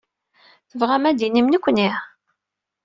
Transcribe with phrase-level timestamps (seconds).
[0.69, 1.89] Tebɣam ad d-tinim nekkni?